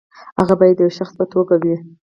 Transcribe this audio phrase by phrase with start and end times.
[0.39, 1.75] هغه باید د یوه شخص په توګه وي.